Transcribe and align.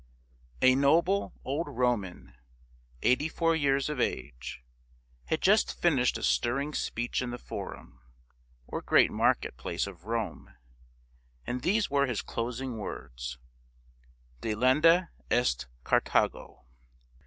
"A 0.69 0.73
noble 0.73 1.31
old 1.43 1.67
Roman, 1.67 2.33
eighty 3.03 3.29
four 3.29 3.55
years 3.55 3.87
of 3.87 3.99
age, 3.99 4.63
had 5.27 5.41
just 5.43 5.79
finished 5.79 6.17
a 6.17 6.23
stirring 6.23 6.73
speech 6.73 7.21
in 7.21 7.29
the 7.29 7.37
Forum, 7.37 8.01
or 8.65 8.81
great 8.81 9.11
market 9.11 9.57
place 9.57 9.85
of 9.85 10.05
Rome, 10.05 10.55
and 11.45 11.61
these 11.61 11.91
were 11.91 12.07
his 12.07 12.23
closing 12.23 12.79
words: 12.79 13.37
"Delenda 14.41 15.09
est 15.29 15.67
Carthago!" 15.83 16.65